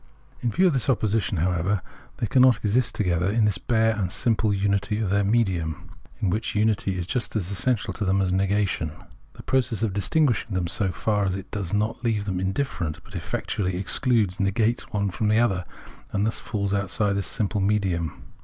In 0.41 0.49
view 0.49 0.65
of 0.65 0.73
this 0.73 0.89
opposition, 0.89 1.37
however, 1.37 1.83
they 2.17 2.25
cannot 2.25 2.57
exist 2.57 2.95
together 2.95 3.29
in 3.29 3.45
the 3.45 3.55
bare 3.67 3.95
and 3.95 4.11
simple 4.11 4.49
imity 4.49 4.99
of 4.99 5.11
their" 5.11 5.23
medium," 5.39 5.91
which 6.23 6.55
unity 6.55 6.97
is 6.97 7.05
just 7.05 7.35
as 7.35 7.51
essential 7.51 7.93
to 7.93 8.03
them 8.03 8.19
as 8.19 8.33
negation. 8.33 8.93
The 9.33 9.43
process 9.43 9.83
of 9.83 9.93
distinguishing 9.93 10.55
them, 10.55 10.65
so 10.65 10.91
far 10.91 11.25
as 11.25 11.35
it 11.35 11.51
does 11.51 11.71
not 11.71 12.03
leave 12.03 12.25
them 12.25 12.39
indifferent, 12.39 12.97
but 13.03 13.13
effectually 13.13 13.75
excludes, 13.77 14.39
negates 14.39 14.91
one 14.91 15.11
fj'om 15.11 15.29
another, 15.31 15.65
thus 16.11 16.39
falls 16.39 16.73
outside 16.73 17.13
this 17.13 17.27
simple" 17.27 17.61
medium." 17.61 18.23